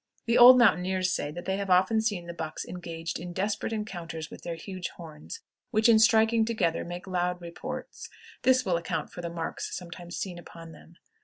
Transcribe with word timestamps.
The 0.25 0.35
old 0.35 0.57
mountaineers 0.57 1.13
say 1.13 1.29
they 1.29 1.57
have 1.57 1.69
often 1.69 2.01
seen 2.01 2.25
the 2.25 2.33
bucks 2.33 2.65
engaged 2.65 3.19
in 3.19 3.33
desperate 3.33 3.71
encounters 3.71 4.31
with 4.31 4.41
their 4.41 4.55
huge 4.55 4.87
horns, 4.97 5.41
which, 5.69 5.87
in 5.87 5.99
striking 5.99 6.43
together, 6.43 6.83
made 6.83 7.05
loud 7.05 7.39
reports. 7.39 8.09
This 8.41 8.65
will 8.65 8.77
account 8.77 9.11
for 9.11 9.21
the 9.21 9.29
marks 9.29 9.77
sometimes 9.77 10.17
seen 10.17 10.39
upon 10.39 10.71
them. 10.71 10.95